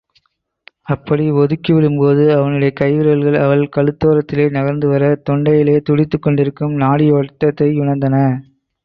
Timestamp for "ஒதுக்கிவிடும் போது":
1.31-2.23